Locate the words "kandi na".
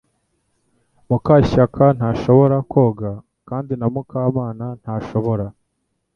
3.49-3.87